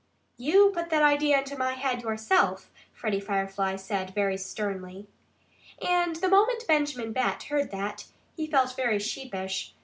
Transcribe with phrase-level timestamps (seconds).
[0.37, 5.05] "You put that idea into my head yourself," Freddie Firefly said very sternly.
[5.79, 9.75] And the moment Benjamin Bat heard that, he felt very sheepish.